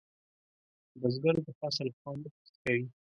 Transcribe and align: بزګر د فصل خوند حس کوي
بزګر 0.99 1.35
د 1.45 1.47
فصل 1.59 1.87
خوند 1.97 2.23
حس 2.33 2.49
کوي 2.63 2.85